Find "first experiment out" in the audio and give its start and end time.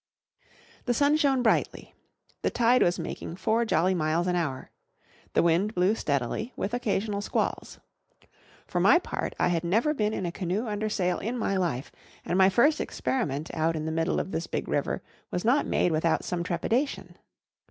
12.49-13.75